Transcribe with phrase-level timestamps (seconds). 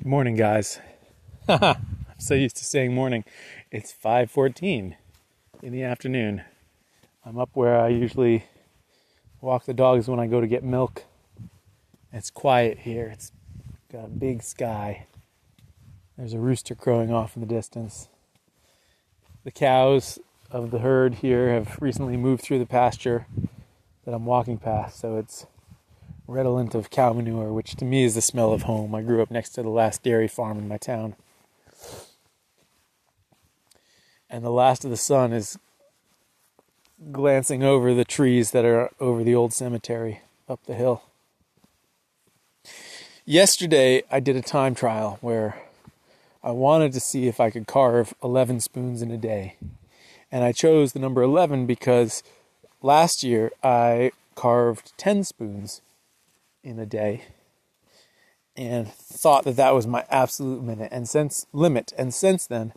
[0.00, 0.80] Good morning, guys.
[1.46, 1.76] I'm
[2.16, 3.22] so used to saying morning.
[3.70, 4.96] It's 5:14
[5.62, 6.40] in the afternoon.
[7.22, 8.46] I'm up where I usually
[9.42, 11.04] walk the dogs when I go to get milk.
[12.14, 13.10] It's quiet here.
[13.12, 13.30] It's
[13.92, 15.06] got a big sky.
[16.16, 18.08] There's a rooster crowing off in the distance.
[19.44, 20.18] The cows
[20.50, 23.26] of the herd here have recently moved through the pasture
[24.06, 25.44] that I'm walking past, so it's
[26.30, 28.94] redolent of cow manure, which to me is the smell of home.
[28.94, 31.16] I grew up next to the last dairy farm in my town.
[34.30, 35.58] And the last of the sun is
[37.10, 41.02] glancing over the trees that are over the old cemetery up the hill.
[43.24, 45.60] Yesterday, I did a time trial where
[46.44, 49.56] I wanted to see if I could carve 11 spoons in a day.
[50.30, 52.22] And I chose the number 11 because
[52.82, 55.80] last year I carved 10 spoons
[56.62, 57.24] in a day
[58.56, 60.88] and thought that that was my absolute minute.
[60.92, 61.92] And since limit.
[61.96, 62.72] And since then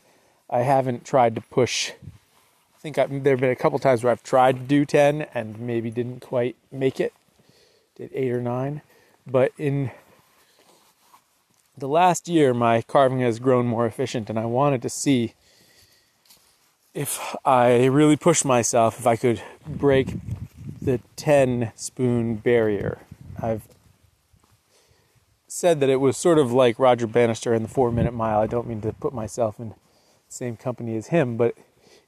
[0.49, 1.91] I haven't tried to push.
[1.91, 5.59] I think there have been a couple times where I've tried to do 10 and
[5.59, 7.13] maybe didn't quite make it.
[7.95, 8.81] Did 8 or 9
[9.25, 9.91] but in
[11.77, 15.33] the last year my carving has grown more efficient and I wanted to see
[16.93, 20.15] if I really pushed myself if I could break
[20.81, 22.99] the 10 spoon barrier.
[23.41, 23.63] I've
[25.53, 28.39] said that it was sort of like Roger Bannister in the Four Minute Mile.
[28.39, 29.75] I don't mean to put myself in the
[30.27, 31.53] same company as him, but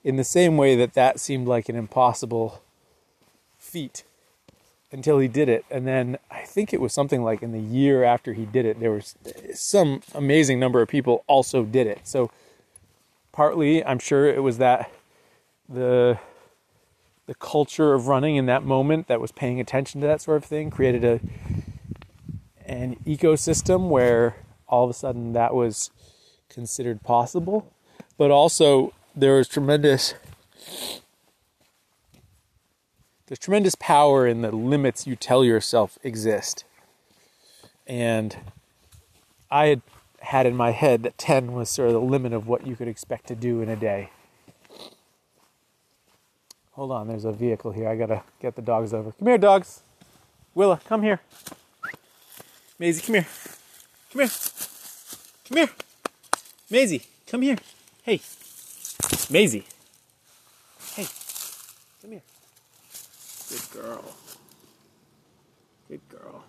[0.03, 2.63] in the same way that that seemed like an impossible
[3.59, 4.03] feat
[4.91, 5.63] until he did it.
[5.69, 8.79] And then I think it was something like in the year after he did it,
[8.79, 9.13] there was
[9.53, 11.99] some amazing number of people also did it.
[12.03, 12.31] So
[13.31, 14.89] partly, I'm sure it was that
[15.69, 16.17] the
[17.27, 20.45] the culture of running in that moment that was paying attention to that sort of
[20.45, 21.19] thing created a
[22.65, 24.35] an ecosystem where
[24.67, 25.91] all of a sudden that was
[26.49, 27.71] considered possible,
[28.17, 30.13] but also there was tremendous
[33.27, 36.63] there's tremendous power in the limits you tell yourself exist.
[37.87, 38.37] And
[39.49, 39.81] I had
[40.19, 42.87] had in my head that 10 was sort of the limit of what you could
[42.87, 44.09] expect to do in a day.
[46.71, 47.87] Hold on, there's a vehicle here.
[47.87, 49.11] I gotta get the dogs over.
[49.11, 49.81] Come here, dogs.
[50.53, 51.21] Willa, come here.
[52.77, 53.27] Maisie, come here.
[54.11, 54.29] Come here.
[55.47, 55.69] Come here.
[56.69, 57.57] Maisie, come here.
[58.03, 58.19] Hey.
[59.29, 59.63] Maisie.
[60.93, 61.07] Hey.
[62.01, 62.21] Come here.
[63.49, 64.03] Good girl.
[65.87, 66.43] Good girl.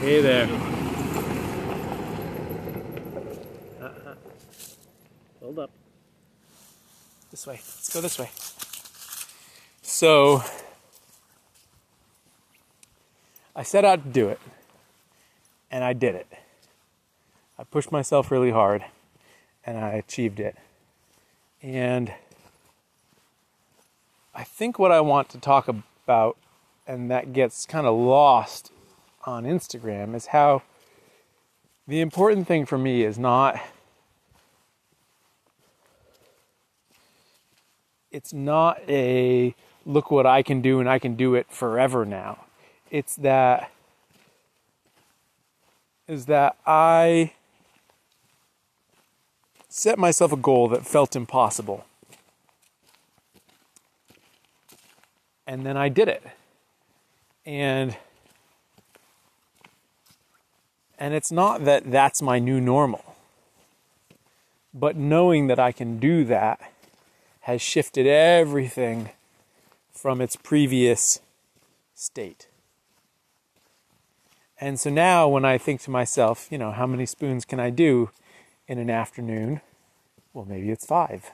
[0.00, 0.44] Hey there.
[3.80, 4.14] Uh-huh.
[5.40, 5.70] Hold up.
[7.38, 7.54] This way.
[7.54, 8.30] Let's go this way.
[9.80, 10.42] So
[13.54, 14.40] I set out to do it,
[15.70, 16.26] and I did it.
[17.56, 18.84] I pushed myself really hard,
[19.64, 20.56] and I achieved it.
[21.62, 22.12] And
[24.34, 26.36] I think what I want to talk about,
[26.88, 28.72] and that gets kind of lost
[29.26, 30.62] on Instagram, is how
[31.86, 33.60] the important thing for me is not
[38.10, 39.54] it's not a
[39.84, 42.44] look what I can do and I can do it forever now.
[42.90, 43.70] It's that
[46.06, 47.32] is that I
[49.68, 51.84] set myself a goal that felt impossible.
[55.46, 56.22] And then I did it.
[57.44, 57.96] And
[60.98, 63.16] and it's not that that's my new normal.
[64.74, 66.60] But knowing that I can do that
[67.48, 69.08] has shifted everything
[69.90, 71.18] from its previous
[71.94, 72.46] state.
[74.60, 77.70] And so now, when I think to myself, you know, how many spoons can I
[77.70, 78.10] do
[78.66, 79.62] in an afternoon?
[80.34, 81.30] Well, maybe it's five.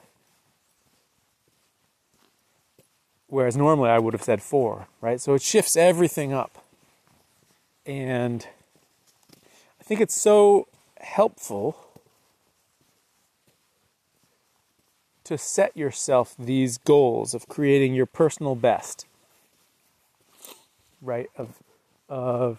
[3.26, 5.20] Whereas normally I would have said four, right?
[5.20, 6.64] So it shifts everything up.
[7.84, 8.46] And
[9.80, 10.68] I think it's so
[11.00, 11.83] helpful
[15.24, 19.06] to set yourself these goals of creating your personal best
[21.02, 21.58] right of
[22.08, 22.58] of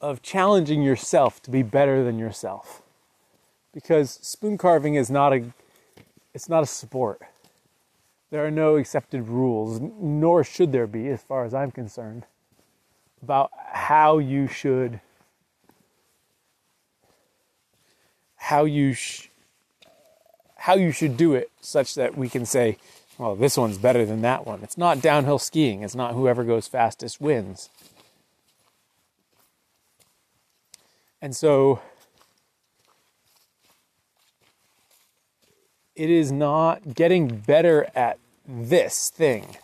[0.00, 2.82] of challenging yourself to be better than yourself.
[3.72, 5.52] Because spoon carving is not a
[6.34, 7.20] it's not a sport.
[8.30, 12.24] There are no accepted rules nor should there be as far as i'm concerned
[13.22, 15.00] about how you should
[18.42, 19.28] how you sh-
[20.56, 22.76] how you should do it such that we can say,
[23.16, 24.60] well, this one's better than that one.
[24.62, 25.82] It's not downhill skiing.
[25.82, 27.70] It's not whoever goes fastest wins.
[31.20, 31.80] And so
[35.94, 39.56] it is not getting better at this thing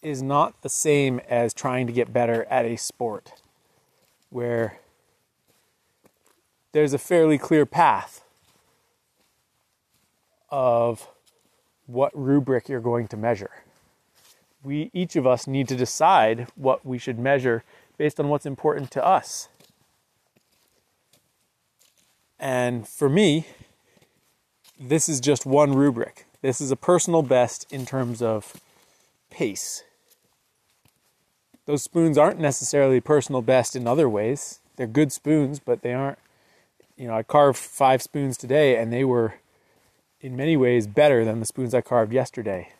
[0.00, 3.32] is not the same as trying to get better at a sport
[4.30, 4.78] where
[6.76, 8.22] there's a fairly clear path
[10.50, 11.08] of
[11.86, 13.62] what rubric you're going to measure.
[14.62, 17.64] We each of us need to decide what we should measure
[17.96, 19.48] based on what's important to us.
[22.38, 23.46] And for me,
[24.78, 26.26] this is just one rubric.
[26.42, 28.60] This is a personal best in terms of
[29.30, 29.82] pace.
[31.64, 34.60] Those spoons aren't necessarily personal best in other ways.
[34.76, 36.18] They're good spoons, but they aren't.
[36.96, 39.34] You know, I carved five spoons today and they were
[40.20, 42.72] in many ways better than the spoons I carved yesterday.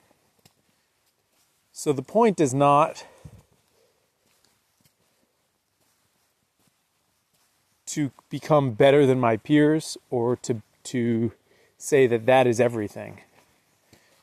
[1.72, 3.04] So the point is not
[7.86, 11.32] to become better than my peers or to to
[11.78, 13.20] say that that is everything.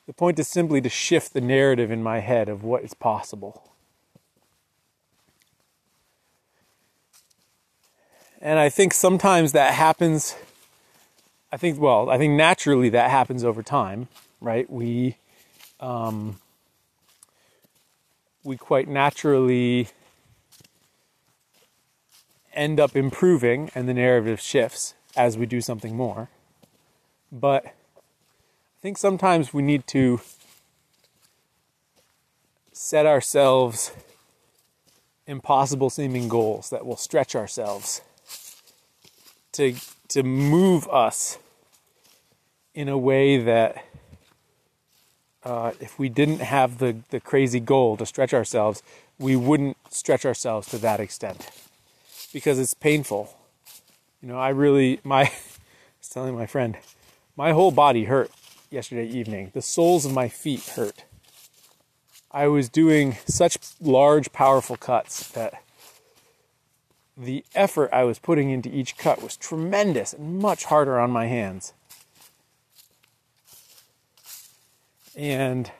[0.06, 3.70] The point is simply to shift the narrative in my head of what is possible.
[8.40, 10.34] And I think sometimes that happens.
[11.52, 14.08] I think, well, I think naturally that happens over time,
[14.40, 14.68] right?
[14.68, 15.16] We,
[15.80, 16.40] um,
[18.42, 19.88] we quite naturally
[22.52, 26.28] end up improving and the narrative shifts as we do something more.
[27.32, 30.20] But I think sometimes we need to
[32.72, 33.92] set ourselves
[35.26, 38.02] impossible seeming goals that will stretch ourselves
[39.54, 39.74] to
[40.08, 41.38] to move us
[42.74, 43.84] in a way that
[45.44, 48.82] uh, if we didn't have the, the crazy goal to stretch ourselves,
[49.18, 51.50] we wouldn't stretch ourselves to that extent
[52.32, 53.36] because it's painful.
[54.22, 55.32] You know, I really, my, I
[56.00, 56.76] was telling my friend,
[57.36, 58.30] my whole body hurt
[58.70, 59.50] yesterday evening.
[59.52, 61.04] The soles of my feet hurt.
[62.30, 65.62] I was doing such large, powerful cuts that
[67.16, 71.26] the effort I was putting into each cut was tremendous and much harder on my
[71.26, 71.72] hands.
[75.16, 75.70] And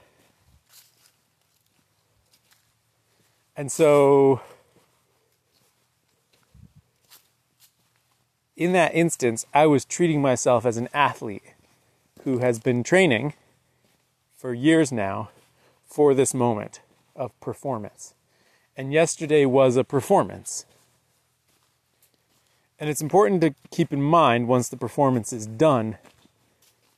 [3.56, 4.40] and so
[8.56, 11.42] in that instance, I was treating myself as an athlete
[12.22, 13.34] who has been training
[14.36, 15.30] for years now
[15.84, 16.80] for this moment
[17.16, 18.14] of performance.
[18.76, 20.64] And yesterday was a performance.
[22.84, 25.96] And it's important to keep in mind once the performance is done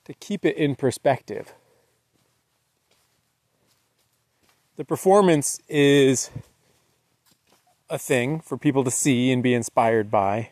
[0.05, 1.55] to keep it in perspective.
[4.75, 6.33] The performance is
[7.88, 10.50] a thing for people to see and be inspired by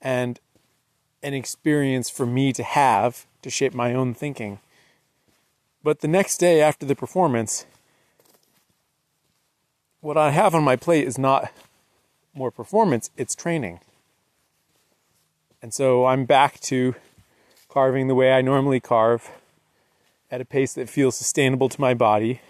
[0.00, 0.38] and
[1.20, 4.60] an experience for me to have to shape my own thinking.
[5.82, 7.66] But the next day after the performance,
[10.00, 11.52] what I have on my plate is not
[12.32, 13.80] more performance, it's training.
[15.62, 16.94] And so I'm back to
[17.68, 19.30] carving the way I normally carve
[20.30, 22.40] at a pace that feels sustainable to my body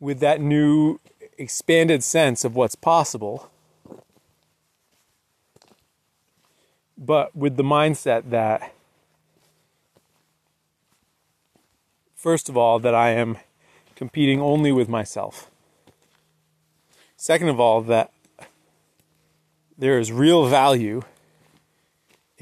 [0.00, 0.98] with that new
[1.38, 3.50] expanded sense of what's possible
[7.04, 8.72] but with the mindset that,
[12.14, 13.38] first of all, that I am
[13.96, 15.50] competing only with myself.
[17.16, 18.12] Second of all, that
[19.76, 21.02] there is real value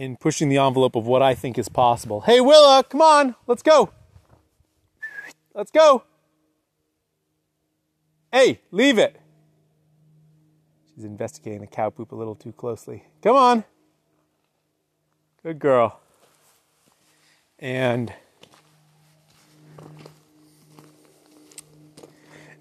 [0.01, 2.23] in pushing the envelope of what I think is possible.
[2.23, 3.91] Hey, Willa, come on, let's go.
[5.55, 6.05] Let's go.
[8.33, 9.21] Hey, leave it.
[10.95, 13.05] She's investigating the cow poop a little too closely.
[13.23, 13.65] Come on.
[15.43, 16.01] Good girl.
[17.59, 18.15] And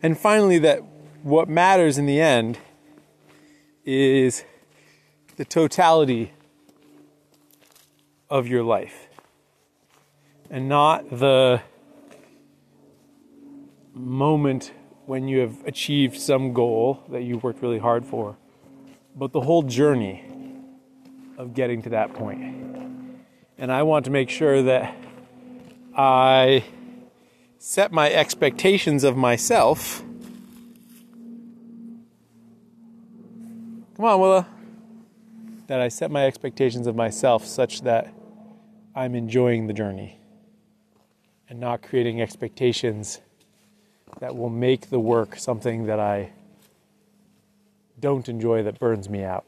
[0.03, 0.83] and finally that
[1.23, 2.57] what matters in the end
[3.85, 4.43] is
[5.37, 6.33] the totality
[8.29, 9.07] of your life
[10.49, 11.61] and not the
[13.93, 14.73] moment
[15.05, 18.37] when you have achieved some goal that you worked really hard for,
[19.15, 20.23] but the whole journey
[21.37, 22.41] of getting to that point.
[23.57, 24.95] And I want to make sure that
[25.95, 26.63] I
[27.57, 30.03] set my expectations of myself.
[33.95, 34.47] Come on, Willa.
[35.67, 38.13] That I set my expectations of myself such that
[38.95, 40.19] I'm enjoying the journey
[41.47, 43.21] and not creating expectations
[44.19, 46.31] that will make the work something that I
[47.99, 49.45] don't enjoy that burns me out.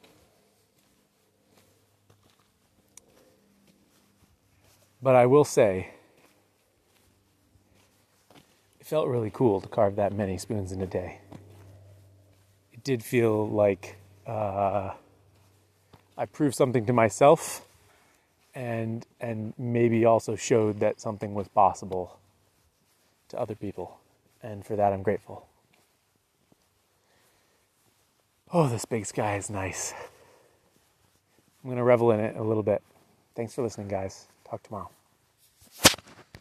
[5.02, 5.90] But I will say,
[8.80, 11.20] it felt really cool to carve that many spoons in a day.
[12.72, 14.92] It did feel like uh,
[16.16, 17.66] I proved something to myself
[18.56, 22.20] and and maybe also showed that something was possible
[23.30, 24.00] to other people
[24.44, 25.48] and for that I'm grateful.
[28.54, 29.94] Oh, this big sky is nice.
[31.64, 32.82] I'm going to revel in it a little bit.
[33.36, 34.28] Thanks for listening, guys.
[34.50, 34.90] Talk tomorrow.